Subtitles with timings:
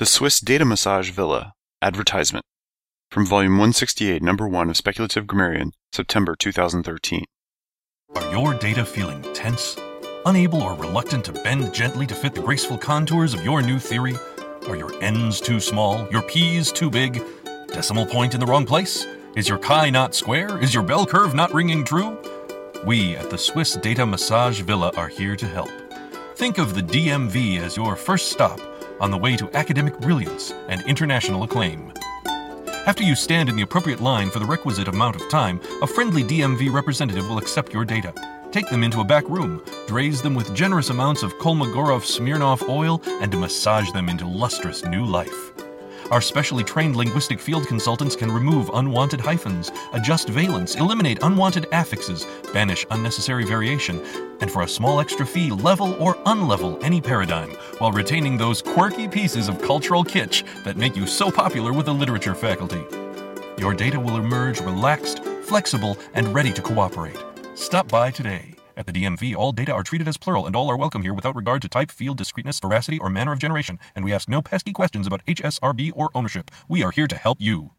[0.00, 2.42] The Swiss Data Massage Villa Advertisement
[3.10, 7.26] from Volume 168, Number 1 of Speculative Grammarian, September 2013.
[8.16, 9.76] Are your data feeling tense?
[10.24, 14.14] Unable or reluctant to bend gently to fit the graceful contours of your new theory?
[14.68, 17.22] Are your n's too small, your p's too big?
[17.66, 19.06] Decimal point in the wrong place?
[19.36, 20.58] Is your chi not square?
[20.62, 22.16] Is your bell curve not ringing true?
[22.86, 25.70] We at the Swiss Data Massage Villa are here to help.
[26.36, 28.58] Think of the DMV as your first stop
[29.00, 31.92] on the way to academic brilliance and international acclaim.
[32.86, 36.24] After you stand in the appropriate line for the requisite amount of time, a friendly
[36.24, 38.12] DMV representative will accept your data.
[38.52, 43.00] Take them into a back room, draze them with generous amounts of Kolmogorov Smirnov oil,
[43.20, 45.52] and massage them into lustrous new life.
[46.10, 52.26] Our specially trained linguistic field consultants can remove unwanted hyphens, adjust valence, eliminate unwanted affixes,
[52.52, 54.00] banish unnecessary variation,
[54.40, 59.06] and for a small extra fee, level or unlevel any paradigm while retaining those quirky
[59.06, 62.84] pieces of cultural kitsch that make you so popular with the literature faculty.
[63.58, 67.18] Your data will emerge relaxed, flexible, and ready to cooperate.
[67.54, 68.59] Stop by today.
[68.76, 71.34] At the DMV, all data are treated as plural and all are welcome here without
[71.34, 74.72] regard to type, field, discreteness, veracity, or manner of generation, and we ask no pesky
[74.72, 76.50] questions about HSRB or ownership.
[76.68, 77.72] We are here to help you.